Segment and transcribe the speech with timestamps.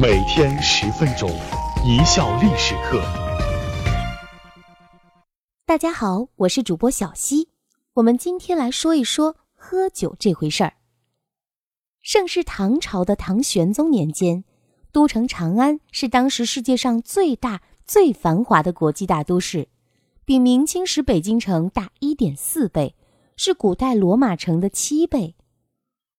[0.00, 1.28] 每天十分钟，
[1.84, 3.02] 一笑历史课。
[5.66, 7.48] 大家好，我是主播小溪，
[7.94, 10.74] 我们今天来说一说喝酒这回事儿。
[12.00, 14.44] 盛世唐朝的唐玄宗年间，
[14.92, 19.66] 都城长安是当时世界上最大、最繁华的国际大都市，
[20.24, 22.94] 比明清时北京城大一点四倍，
[23.34, 25.34] 是古代罗马城的七倍。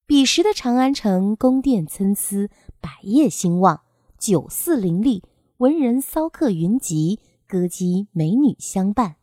[0.09, 2.49] 彼时的长安城，宫殿参差，
[2.81, 3.81] 百业兴旺，
[4.17, 5.21] 酒肆林立，
[5.57, 9.17] 文人骚客云集，歌姬美女相伴。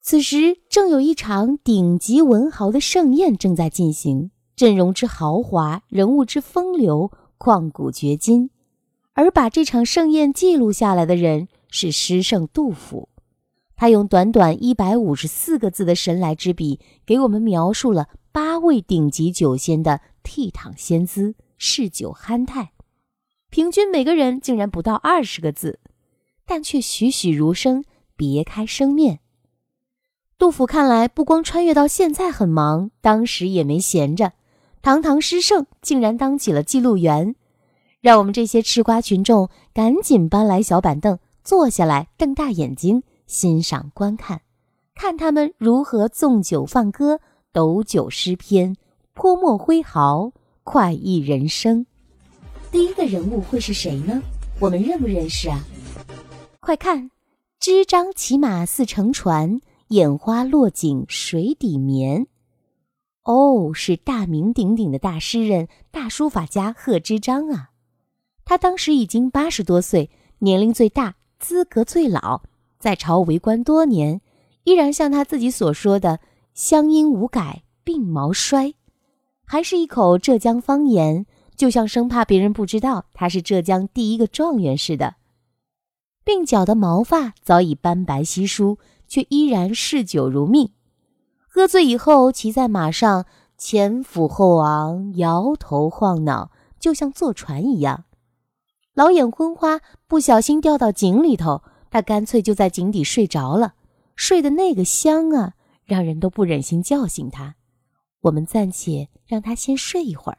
[0.00, 8.48] 此时正有一场顶级文豪的盛宴正在进行，阵容之豪华，人物之风流，旷古绝今。
[9.12, 13.10] 而把这场盛宴记录下来的人是诗圣杜甫，
[13.76, 18.08] 他用短短一百五十四个字的神来之笔，给我们描述了。
[18.32, 22.72] 八位顶级酒仙的倜傥仙姿，嗜酒酣态，
[23.48, 25.78] 平均每个人竟然不到二十个字，
[26.44, 27.84] 但却栩栩如生，
[28.16, 29.20] 别开生面。
[30.36, 34.32] 杜甫看来，不光穿越到现在很忙，当时也没闲着，
[34.82, 37.36] 堂堂诗圣竟然当起了记录员，
[38.00, 44.42] 让我们这些吃瓜群众赶紧搬来小板凳，坐下来，瞪大眼睛欣赏观看，
[44.94, 47.20] 看他们如何纵酒放歌。
[47.52, 48.74] 斗酒诗篇，
[49.12, 50.32] 泼墨挥毫，
[50.64, 51.86] 快意人生。
[52.72, 54.20] 第一个人物会是谁呢？
[54.58, 55.64] 我们认不认识啊？
[56.58, 57.12] 快看，
[57.60, 62.26] 支张骑马似乘船，眼花落井水底眠。
[63.22, 67.70] 哦，是大名鼎鼎的大诗人、大书法家贺知章啊！
[68.44, 70.10] 他当时已经八十多岁，
[70.40, 72.42] 年龄最大，资格最老，
[72.84, 74.20] 在朝为官多年，
[74.64, 76.20] 依然像他自己所说的。
[76.52, 78.74] 乡音无改鬓毛衰，
[79.46, 81.24] 还是一口浙江方言，
[81.56, 85.14] 就像生怕别人不知道他是浙江第一个状元似的。
[86.26, 88.76] 鬓角的毛发早已斑白稀疏，
[89.08, 90.72] 却依然嗜酒如命。
[91.48, 93.24] 喝醉以后，骑在马上
[93.56, 98.04] 前俯后昂，摇头晃脑，就像坐船一样。
[98.92, 101.62] 老眼昏花，不小心掉到井里头，
[101.94, 103.74] 他干脆就在井底睡着了，
[104.16, 105.52] 睡得那个香啊！
[105.84, 107.54] 让人都不忍心叫醒他，
[108.22, 110.38] 我们暂且让他先睡一会儿。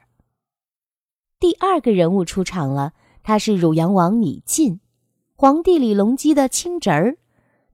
[1.40, 4.80] 第二个人物出场了，他是汝阳王李靖，
[5.34, 7.16] 皇帝李隆基的亲侄儿。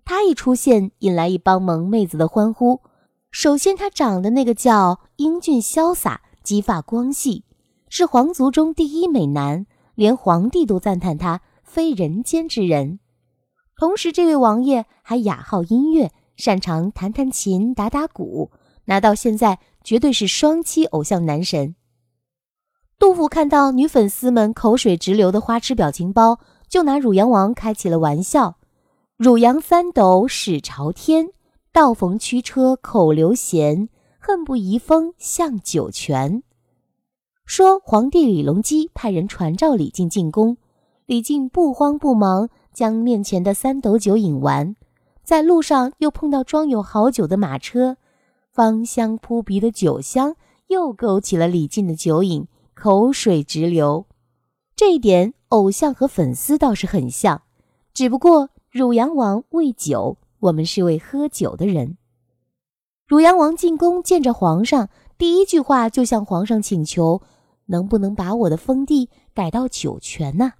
[0.04, 2.82] 他一出现，引来一帮萌妹子的欢呼。
[3.32, 7.42] 首先，他长得那个叫英俊潇洒，肌发光细，
[7.88, 9.66] 是皇族中第一美男，
[9.96, 13.00] 连皇帝都赞叹他非人间之人。
[13.82, 16.12] 同时，这位王爷还雅好音乐。
[16.36, 18.52] 擅长弹弹琴、打打鼓，
[18.84, 21.74] 拿到现在绝对是双栖偶像男神。
[22.96, 26.38] 杜甫看到女粉丝们口水直流的花痴表情包，
[26.68, 28.56] 就拿汝阳王开起了玩笑
[29.18, 31.30] ：“汝阳三斗始朝天，
[31.72, 33.88] 道逢驱车口流涎，
[34.20, 36.44] 恨不移风向酒泉。”
[37.44, 40.56] 说皇帝李隆基派人传召李靖进宫，
[41.04, 44.74] 李靖不慌不忙将面前的三斗酒饮完。
[45.22, 47.96] 在路上又碰到装有好酒的马车，
[48.50, 50.34] 芳香扑鼻的酒香
[50.66, 54.06] 又勾起了李靖的酒瘾，口水直流。
[54.74, 57.42] 这一点，偶像和粉丝倒是很像，
[57.94, 61.96] 只不过汝阳王为酒，我们是为喝酒的人。
[63.06, 67.22] 汝阳王进宫见着皇上，第一句话就向皇上请求：
[67.66, 70.54] 能不能把我的封地改到酒泉呢？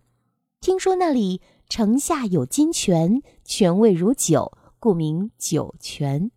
[0.61, 1.41] 听说那里。
[1.75, 6.31] 城下有金泉，泉味如酒，故名酒泉。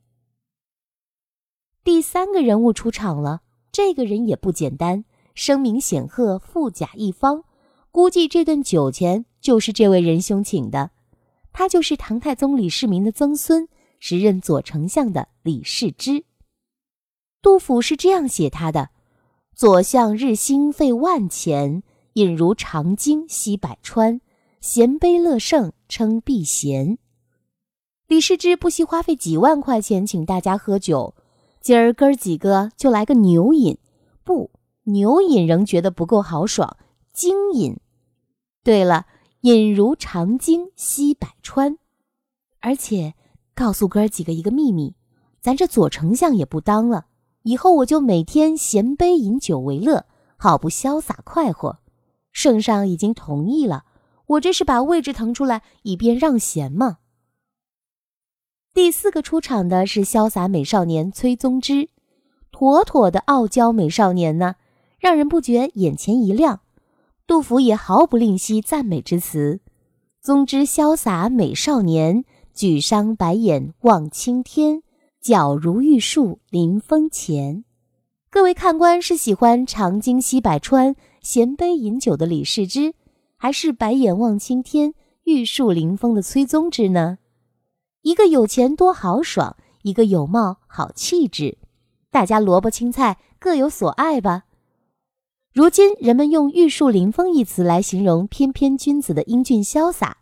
[1.84, 5.04] 第三个人物出场了，这个人也不简单，
[5.34, 7.44] 声名显赫，富甲一方。
[7.92, 10.92] 估计这顿酒钱就是这位仁兄请的。
[11.52, 13.68] 他就是唐太宗李世民的曾孙，
[14.00, 16.24] 时任左丞相的李世之。
[17.42, 18.92] 杜甫是这样写他的：
[19.54, 24.22] 左相日兴费万钱，饮如长鲸吸百川。
[24.68, 26.98] 贤卑乐圣称避贤，
[28.08, 31.14] 李世之不惜花费几万块钱请大家喝酒。
[31.62, 33.78] 今儿哥儿几个就来个牛饮，
[34.24, 34.50] 不，
[34.86, 36.78] 牛饮仍觉得不够豪爽，
[37.14, 37.78] 精饮。
[38.64, 39.06] 对了，
[39.42, 41.78] 饮如长鲸吸百川。
[42.60, 43.14] 而且
[43.54, 44.96] 告诉哥儿几个一个秘密，
[45.42, 47.06] 咱这左丞相也不当了，
[47.44, 50.08] 以后我就每天衔杯饮酒为乐，
[50.38, 51.78] 好不潇洒快活。
[52.32, 53.86] 圣上已经同意了。
[54.28, 56.98] 我这是把位置腾出来，以便让贤嘛。
[58.74, 61.90] 第四个出场的是潇洒美少年崔宗之，
[62.52, 64.56] 妥妥的傲娇美少年呢，
[65.00, 66.62] 让人不觉眼前一亮。
[67.28, 69.60] 杜甫也毫不吝惜赞美之词
[70.22, 72.24] ：“宗之潇洒美少年，
[72.54, 74.84] 举觞白眼望青天，
[75.24, 77.64] 皎如玉树临风前。”
[78.30, 82.94] 各位看官是喜欢长鲸西百川、衔杯饮酒的李世之，
[83.38, 84.94] 还是白眼望青天、
[85.24, 87.18] 玉树临风的崔宗之呢？
[88.02, 91.58] 一个有钱多豪爽，一个有貌好气质，
[92.12, 94.46] 大家萝卜青菜各有所爱吧。
[95.54, 100.18] 如今人们用“玉树临风”一词来形容翩翩君子的英俊潇洒，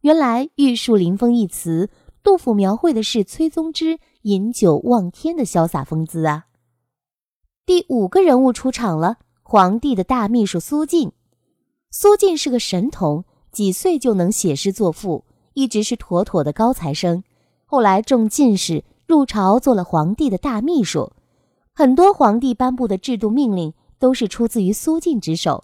[0.00, 1.88] 原来“玉树临风”一词，
[2.22, 6.46] 杜甫描绘的是崔宗之饮酒望天的潇洒风姿啊。
[7.64, 11.12] 第五个人物出场了，皇帝的大秘书苏晋。
[11.92, 15.24] 苏晋是个神童，几岁就能写诗作赋，
[15.54, 17.22] 一直是妥妥的高材生。
[17.64, 21.12] 后来中进士，入朝做了皇帝的大秘书，
[21.72, 23.72] 很多皇帝颁布的制度命令。
[24.02, 25.62] 都是出自于苏晋之手。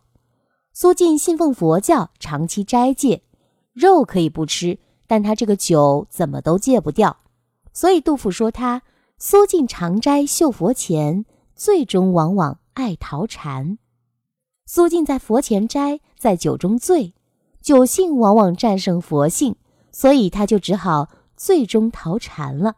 [0.72, 3.22] 苏晋信奉佛教，长期斋戒，
[3.72, 4.78] 肉可以不吃，
[5.08, 7.16] 但他这个酒怎么都戒不掉。
[7.72, 8.82] 所以杜甫说他
[9.19, 11.25] 苏晋常斋绣佛前，
[11.56, 13.78] 最终往往爱陶禅。
[14.70, 17.14] 苏晋在佛前斋，在酒中醉，
[17.62, 19.56] 酒性往往战胜佛性，
[19.92, 22.76] 所以他就只好最终逃禅了。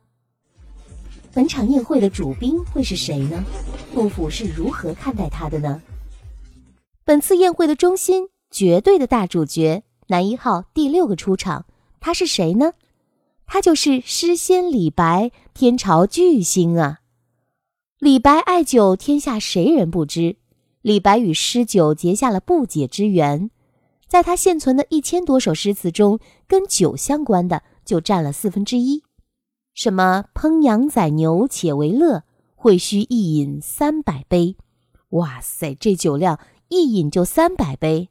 [1.34, 3.44] 本场宴会的主宾会是谁呢？
[3.92, 5.82] 杜甫是如何看待他的呢？
[7.04, 11.66] 本次宴会的中心，绝对的大主角，男一号第六个出场，
[11.98, 12.75] 他是谁呢？
[13.46, 17.00] 他就是诗仙李白，天朝巨星啊！
[17.98, 20.37] 李白爱酒，天下谁人不知？
[20.82, 23.50] 李白与诗酒结下了不解之缘，
[24.06, 26.19] 在他现存的一千多首诗词中，
[26.49, 29.03] 跟酒相关的就占了四分之一。
[29.75, 32.25] 什么烹羊宰牛且为乐，
[32.55, 34.56] 会须一饮三百杯。
[35.11, 38.09] 哇塞，这酒量一饮就三百杯。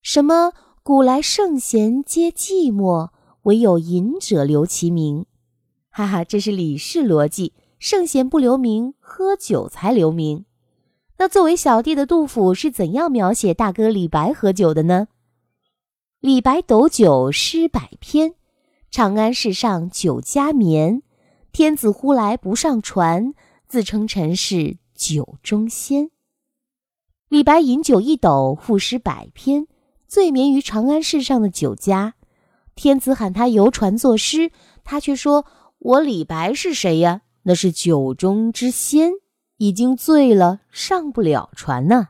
[0.00, 3.10] 什么古来圣贤皆寂寞，
[3.42, 5.26] 唯有饮者留其名。
[5.90, 10.44] 哈哈，这是李氏逻辑，圣贤不留名，喝酒才留名。
[11.18, 15.08] 那作为小弟的杜甫是怎样描写大哥李白喝酒的呢？
[16.20, 18.34] 李白斗酒诗百篇。
[18.90, 21.02] 长安市上酒家眠，
[21.50, 23.34] 天子呼来不上船，
[23.66, 26.10] 自称臣是酒中仙。
[27.28, 29.66] 李白饮酒一斗，赋诗百篇，
[30.06, 32.14] 醉眠于长安市上的酒家。
[32.76, 34.52] 天子喊他游船作诗，
[34.84, 35.44] 他却说
[35.78, 37.22] ：“我李白是谁呀？
[37.42, 39.10] 那是酒中之仙，
[39.56, 42.08] 已经醉了，上不了船呢。”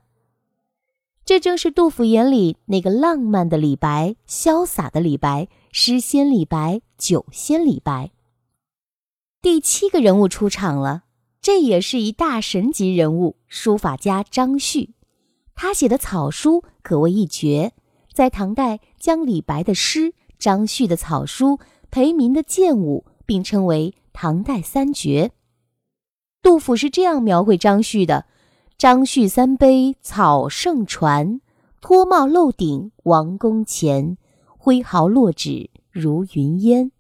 [1.25, 5.49] 这正是杜甫眼里那个浪漫的李白，潇洒的李白。
[5.77, 8.13] 诗仙李白，酒仙李白。
[9.43, 11.03] 第七个人物出场了，
[11.43, 14.95] 这也是一大神级人物——书法家张旭。
[15.57, 17.73] 他写的草书可谓一绝，
[18.13, 21.59] 在唐代将李白的诗、张旭的草书、
[21.91, 25.33] 裴民的剑舞并称为唐代三绝。
[26.45, 28.27] 杜甫是这样描绘张旭的
[28.77, 31.41] ：“张旭三杯草圣传，
[31.81, 34.19] 脱帽露顶王宫前。”
[34.59, 36.93] 挥毫落纸如云烟。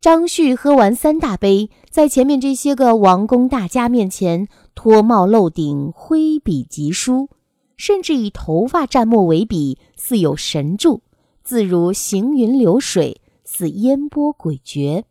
[0.00, 7.28] 张旭喝完三大杯，在前面这些个王公大家面前脱帽露顶，挥笔疾书，
[7.76, 11.02] 甚至以头发蘸墨为笔，似有神助，
[11.44, 15.04] 自如行云流水，似烟波诡谲。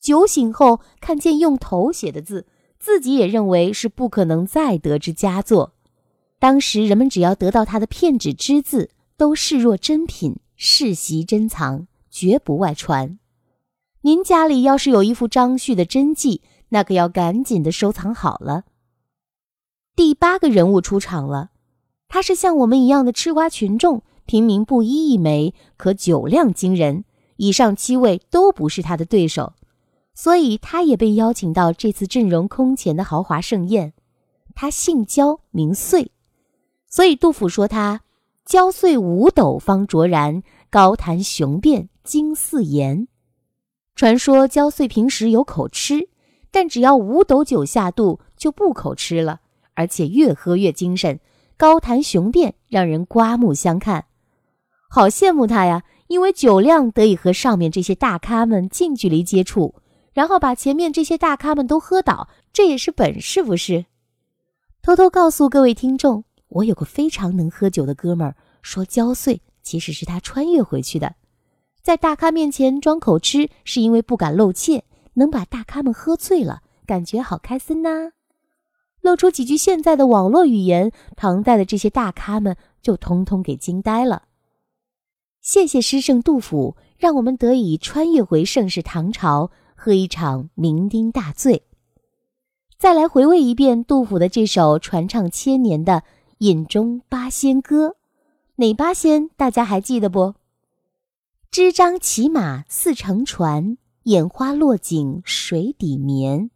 [0.00, 2.46] 酒醒后看见用头写的字，
[2.78, 5.74] 自己也认为是不可能再得之佳作。
[6.38, 8.90] 当时人们只要得到他的片纸之字。
[9.18, 13.18] 都视若珍品，世袭珍藏，绝不外传。
[14.02, 18.62] 您家里要是有一幅张旭的真迹，那可要赶紧的收藏好了。
[19.96, 21.50] 第八个人物出场了，
[22.06, 27.04] 他是像我们一样的吃瓜群众，平民布衣一枚，可酒量惊人，
[27.38, 29.54] 以上七位都不是他的对手，
[30.18, 33.92] 所以他也被邀请到这次阵容空前的豪华盛宴。
[34.52, 36.08] 他姓焦，名遂，
[36.88, 38.00] 所以杜甫说他。
[38.44, 43.06] 焦遂五斗方卓然，高谈雄辩惊四言。
[43.94, 46.08] 传说焦遂平时有口吃，
[46.50, 49.40] 但只要五斗酒下肚，就不口吃了，
[49.74, 51.20] 而且越喝越精神，
[51.56, 54.06] 高谈雄辩，让人刮目相看。
[54.90, 55.84] 好羡慕他呀！
[56.08, 59.76] 因为酒量得以和上面这些大咖们近距离接触，
[60.18, 63.86] 然后把前面这些大咖们都喝倒，这也是本事，不是？
[64.82, 66.24] 偷偷告诉各位听众。
[66.48, 71.14] 我有个非常能喝酒的哥们儿，说焦碎其实是他穿越回去的，
[71.82, 74.82] 在大咖面前装口吃，是因为不敢露怯，
[75.14, 78.10] 能把大咖们喝醉了，感觉好开心呐。
[79.00, 84.24] 露出几句现在的网络语言，唐代的这些大咖们就通通给惊呆了。
[85.40, 91.62] 谢谢诗圣杜甫，让我们得以穿越回盛世唐朝，喝一场酩酊大醉。
[92.76, 95.92] 再来回味一遍杜甫的这首传唱千年的
[96.38, 97.90] 《饮中八仙歌》，
[98.56, 100.34] 哪八仙大家还记得不？
[101.52, 106.50] 支张骑马似乘船，眼花落井水底眠。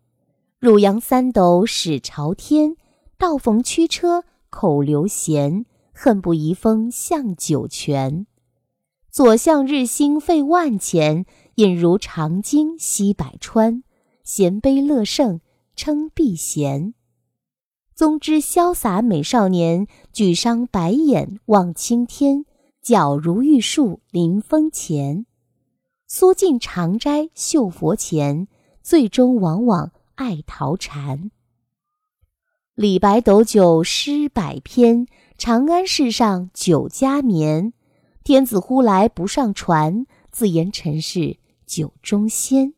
[0.58, 2.76] 汝阳三斗始朝天，
[3.16, 5.64] 道逢驱车口流涎。
[5.94, 8.26] 恨不移风向酒泉。
[9.10, 13.82] 左向日星费万钱，引如长鲸吸百川。
[14.24, 15.40] 衔杯乐圣。
[15.74, 16.92] 称避嫌，
[17.94, 22.44] 宗之潇洒美少年，举觞白眼望青天，
[22.84, 25.24] 皎如玉树临风前。
[26.06, 28.48] 苏尽长斋绣佛前，
[28.82, 31.30] 最终往往爱桃禅。
[32.74, 35.06] 李白斗酒诗百篇，
[35.38, 37.72] 长安市上酒家眠。
[38.22, 41.38] 天子呼来不上船，自言臣是
[41.72, 42.74] 酒中仙。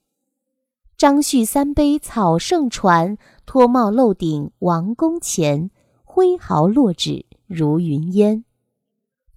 [0.96, 5.72] 张旭三杯草圣传，脱帽露顶王宫前，
[6.04, 8.44] 挥毫落纸如云烟。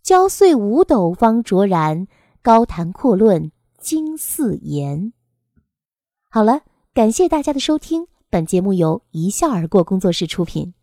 [0.03, 2.07] 焦碎五斗方卓然，
[2.43, 5.11] 高谈阔论惊四言。
[6.29, 6.61] 好了，
[6.93, 10.75] 感谢大家的收听，本节目由一笑而过工作室出品。